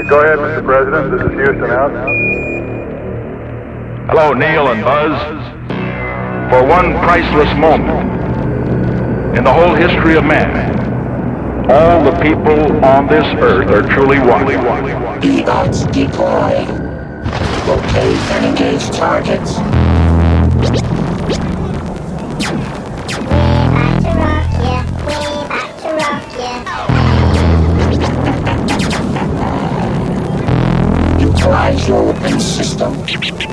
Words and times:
Uh, 0.00 0.08
go 0.08 0.20
ahead, 0.20 0.38
Mr. 0.38 0.64
President. 0.64 1.10
This 1.10 1.20
is 1.20 1.32
Houston 1.32 1.70
out. 1.70 1.90
Hello, 4.08 4.32
Neil 4.32 4.68
and 4.68 4.82
Buzz. 4.82 5.20
For 6.50 6.66
one 6.66 6.94
priceless 7.04 7.52
moment 7.58 8.08
in 9.36 9.44
the 9.44 9.52
whole 9.52 9.74
history 9.74 10.16
of 10.16 10.24
man, 10.24 11.70
all 11.70 12.02
the 12.02 12.18
people 12.20 12.82
on 12.84 13.08
this 13.08 13.26
earth 13.40 13.68
are 13.68 13.82
truly 13.82 14.18
one. 14.18 14.50
E-bots 15.22 15.84
deploy. 15.86 16.64
Locate 17.66 18.16
and 18.32 18.46
engage 18.46 18.90
targets. 18.96 19.58
Utilize 31.40 31.88
your 31.88 32.02
weapon 32.02 32.38
system. 32.38 33.49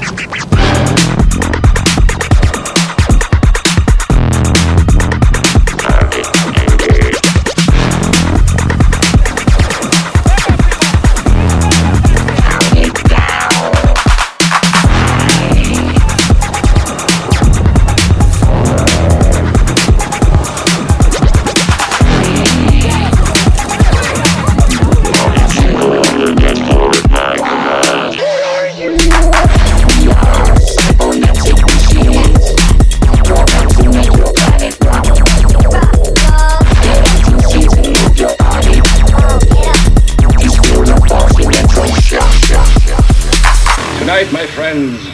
Tonight, 44.07 44.31
my 44.31 44.47
friends, 44.47 45.05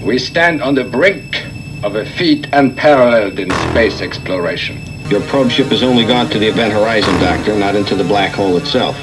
we 0.00 0.20
stand 0.20 0.62
on 0.62 0.76
the 0.76 0.84
brink 0.84 1.44
of 1.82 1.96
a 1.96 2.06
feat 2.06 2.46
unparalleled 2.52 3.40
in 3.40 3.50
space 3.50 4.00
exploration. 4.00 4.80
Your 5.08 5.20
probe 5.22 5.50
ship 5.50 5.66
has 5.70 5.82
only 5.82 6.04
gone 6.04 6.30
to 6.30 6.38
the 6.38 6.46
event 6.46 6.72
horizon, 6.72 7.12
Doctor, 7.14 7.58
not 7.58 7.74
into 7.74 7.96
the 7.96 8.04
black 8.04 8.34
hole 8.34 8.56
itself. 8.56 8.96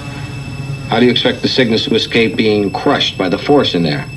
How 0.87 1.01
do 1.01 1.05
you 1.05 1.11
expect 1.11 1.41
the 1.41 1.49
Cygnus 1.49 1.83
to 1.83 1.95
escape 1.95 2.37
being 2.37 2.71
crushed 2.71 3.17
by 3.17 3.27
the 3.27 3.37
force 3.37 3.75
in 3.75 3.83
there? 3.83 4.07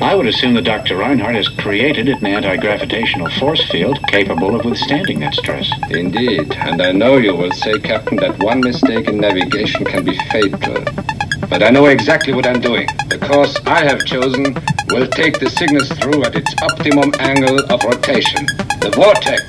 I 0.00 0.14
would 0.14 0.28
assume 0.28 0.54
that 0.54 0.62
Dr. 0.62 0.96
Reinhardt 0.96 1.34
has 1.34 1.48
created 1.48 2.08
an 2.08 2.24
anti-gravitational 2.24 3.30
force 3.30 3.68
field 3.70 3.98
capable 4.06 4.54
of 4.54 4.64
withstanding 4.64 5.18
that 5.18 5.34
stress. 5.34 5.68
Indeed, 5.90 6.54
and 6.58 6.80
I 6.80 6.92
know 6.92 7.16
you 7.16 7.34
will 7.34 7.50
say, 7.50 7.80
Captain, 7.80 8.18
that 8.18 8.38
one 8.38 8.60
mistake 8.60 9.08
in 9.08 9.18
navigation 9.18 9.84
can 9.84 10.04
be 10.04 10.16
fatal. 10.30 11.15
But 11.48 11.62
I 11.62 11.70
know 11.70 11.86
exactly 11.86 12.32
what 12.32 12.46
I'm 12.46 12.60
doing. 12.60 12.86
The 13.08 13.18
course 13.18 13.56
I 13.66 13.84
have 13.84 14.04
chosen 14.04 14.54
will 14.88 15.06
take 15.06 15.38
the 15.38 15.48
Cygnus 15.48 15.88
through 15.92 16.24
at 16.24 16.34
its 16.34 16.54
optimum 16.60 17.12
angle 17.20 17.60
of 17.72 17.84
rotation. 17.84 18.46
The 18.80 18.90
vortex 18.94 19.46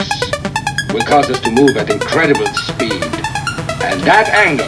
will 0.93 1.05
cause 1.05 1.29
us 1.29 1.39
to 1.41 1.51
move 1.51 1.75
at 1.75 1.89
incredible 1.89 2.47
speed. 2.47 3.03
And 3.81 3.99
that 4.01 4.29
angle 4.29 4.67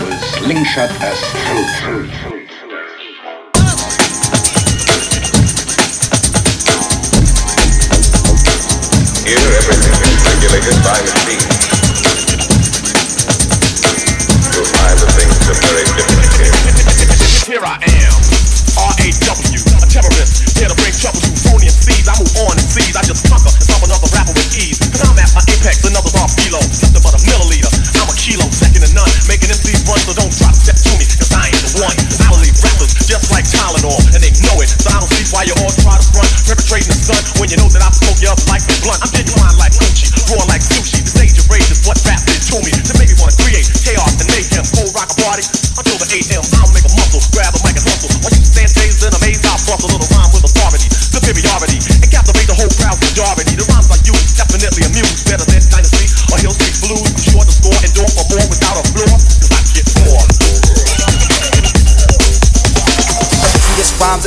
will 0.00 0.18
slingshot 0.36 0.90
us 1.02 1.20
through, 1.44 2.08
through, 2.08 2.10
through. 2.20 2.39
Here 17.50 17.66
I 17.66 17.82
am, 17.82 18.14
R-A-W, 18.78 19.62
a 19.82 19.86
terrorist, 19.90 20.54
here 20.54 20.70
to 20.70 20.76
bring 20.78 20.94
trouble 20.94 21.18
to 21.18 21.34
phony 21.34 21.66
MCs. 21.66 22.06
I 22.06 22.14
move 22.22 22.30
on 22.46 22.54
and 22.54 22.62
seize, 22.62 22.94
I 22.94 23.02
just 23.02 23.26
conquer 23.26 23.50
and 23.50 23.58
stop 23.66 23.82
another 23.82 24.06
rapper 24.14 24.30
with 24.38 24.54
ease. 24.54 24.78
Cause 24.78 25.02
I'm 25.02 25.18
at 25.18 25.34
my 25.34 25.42
apex, 25.50 25.82
another's 25.82 26.14
off 26.14 26.30
below, 26.38 26.62
nothing 26.62 27.02
but 27.02 27.10
a 27.10 27.20
milliliter. 27.26 27.74
I'm 27.98 28.06
a 28.06 28.14
kilo, 28.14 28.46
second 28.54 28.86
to 28.86 28.90
none, 28.94 29.10
making 29.26 29.50
MCs 29.50 29.82
run, 29.82 29.98
so 29.98 30.14
don't 30.14 30.30
to 30.30 30.46
step 30.62 30.78
to 30.78 30.94
me, 30.94 31.02
cause 31.10 31.34
I 31.34 31.50
ain't 31.50 31.58
the 31.58 31.82
one. 31.82 31.96
I'll 32.30 32.38
leave 32.38 32.54
rappers 32.62 32.94
just 33.02 33.34
like 33.34 33.50
Tylenol, 33.50 33.98
and 34.14 34.22
they 34.22 34.30
know 34.46 34.54
it. 34.62 34.70
So 34.70 34.86
I 34.94 35.02
don't 35.02 35.10
see 35.10 35.26
why 35.34 35.42
you 35.42 35.58
all 35.58 35.74
try 35.74 35.98
to 35.98 36.06
front, 36.14 36.30
perpetrating 36.46 36.86
the 36.86 37.02
stunt, 37.02 37.34
when 37.42 37.50
you 37.50 37.58
know 37.58 37.66
that 37.74 37.82
I 37.82 37.90
smoke 37.90 38.22
you 38.22 38.30
up 38.30 38.38
like 38.46 38.62
a 38.62 38.78
blunt. 38.86 39.02
I'm 39.02 39.10
genuine 39.10 39.58
like 39.58 39.74
Gucci, 39.74 40.06
raw 40.30 40.46
like 40.46 40.62
sushi. 40.62 41.02
This 41.02 41.18
age 41.18 41.34
of 41.34 41.50
rage 41.50 41.66
is 41.66 41.82
what 41.82 41.98
rap 42.06 42.22
did 42.30 42.46
to 42.54 42.62
me. 42.62 42.70
To 42.70 42.94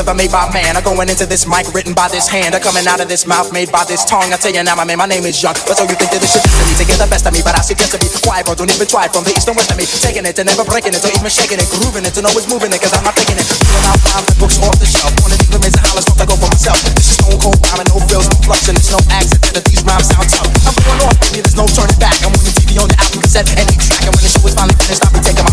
ever 0.03 0.11
made 0.19 0.35
by 0.35 0.43
man 0.51 0.75
are 0.75 0.83
going 0.83 1.07
into 1.07 1.23
this 1.23 1.47
mic 1.47 1.63
written 1.71 1.95
by 1.95 2.11
this 2.11 2.27
hand 2.27 2.51
are 2.51 2.59
coming 2.59 2.83
out 2.91 2.99
of 2.99 3.07
this 3.07 3.23
mouth 3.23 3.47
made 3.55 3.71
by 3.71 3.87
this 3.87 4.03
tongue. 4.03 4.35
I 4.35 4.37
tell 4.37 4.51
you 4.51 4.59
now, 4.59 4.75
my 4.75 4.83
man, 4.83 4.99
my 4.99 5.07
name 5.07 5.23
is 5.23 5.39
Young. 5.39 5.55
But 5.63 5.79
so 5.79 5.87
you 5.87 5.95
think 5.95 6.11
that 6.11 6.19
this 6.19 6.35
shit 6.35 6.43
me 6.43 6.75
to 6.75 6.83
get 6.83 6.99
the 6.99 7.07
best 7.07 7.23
of 7.23 7.31
me, 7.31 7.39
but 7.39 7.55
I 7.55 7.63
suggest 7.63 7.95
to 7.95 7.99
be 8.03 8.11
quiet, 8.19 8.43
bro. 8.43 8.51
Don't 8.51 8.67
even 8.67 8.83
try 8.83 9.07
from 9.07 9.23
the 9.23 9.31
east 9.31 9.47
and 9.47 9.55
west 9.55 9.71
of 9.71 9.79
me. 9.79 9.87
Taking 9.87 10.27
it 10.27 10.35
and 10.35 10.51
never 10.51 10.67
breaking 10.67 10.91
it, 10.91 10.99
or 10.99 11.11
even 11.15 11.31
shaking 11.31 11.55
it, 11.55 11.71
grooving 11.71 12.03
it, 12.03 12.11
and 12.19 12.27
always 12.27 12.51
moving 12.51 12.75
it, 12.75 12.83
cause 12.83 12.91
I'm 12.91 13.07
not 13.07 13.15
taking 13.15 13.39
it. 13.39 13.47
Pulling 13.47 13.87
out 13.87 13.99
rhymes 14.11 14.27
and 14.27 14.39
books 14.43 14.59
off 14.59 14.75
the 14.75 14.87
shelf. 14.87 15.15
One 15.23 15.31
of 15.31 15.39
these 15.39 15.51
lyrics 15.55 15.79
and 15.79 15.85
hollers, 15.87 16.05
I 16.19 16.25
go 16.27 16.35
for 16.35 16.51
myself. 16.51 16.79
This 16.99 17.07
is 17.07 17.15
stone 17.15 17.39
cold 17.39 17.59
rhyming, 17.63 17.87
no 17.87 18.03
frills, 18.03 18.27
no 18.27 18.35
fluff, 18.43 18.67
and 18.67 18.75
it's 18.75 18.91
no 18.91 18.99
accident 19.07 19.55
that 19.55 19.63
these 19.71 19.87
rhymes 19.87 20.11
sound 20.11 20.27
tough. 20.27 20.51
I'm 20.67 20.75
going 20.83 20.99
off, 21.07 21.15
baby, 21.23 21.39
there's 21.47 21.55
no 21.55 21.63
turning 21.71 21.95
back. 21.95 22.19
I'm 22.27 22.35
on 22.35 22.43
the 22.43 22.51
TV 22.51 22.75
on 22.75 22.91
the 22.91 22.97
album 22.99 23.23
cassette 23.23 23.47
the 23.47 23.55
track, 23.55 24.03
and 24.03 24.11
when 24.11 24.23
the 24.25 24.31
show 24.35 24.43
is 24.43 24.51
finally 24.51 24.75
finished, 24.83 25.05
I'll 25.07 25.15
be 25.15 25.23
taking 25.23 25.47
my 25.47 25.52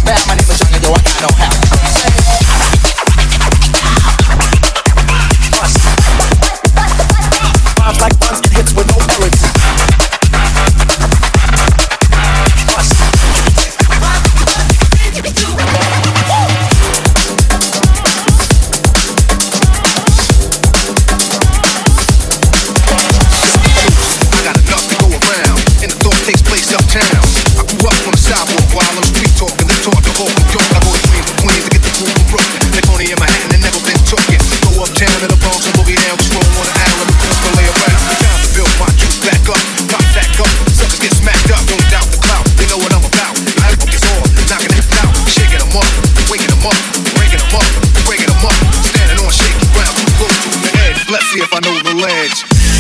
I 52.11 52.13
know 52.13 52.23
the 52.23 52.23
ledge. 52.23 52.71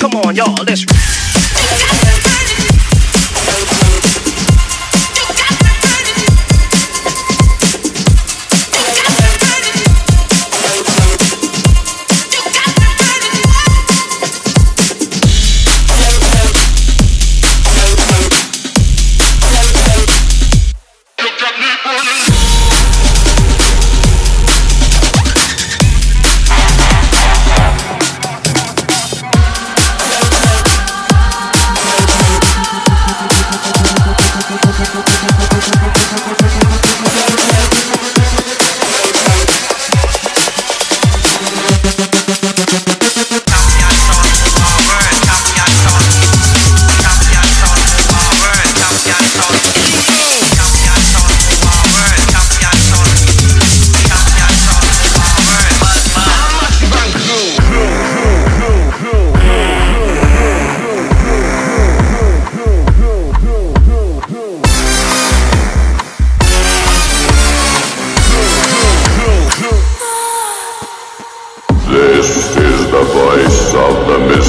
Come 0.00 0.14
on, 0.24 0.36
y'all, 0.36 0.64
let's 0.66 0.84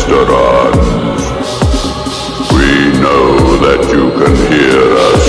We 0.07 0.13
know 3.01 3.57
that 3.59 3.81
you 3.91 4.09
can 4.17 4.35
hear 4.47 4.81
us. 4.97 5.26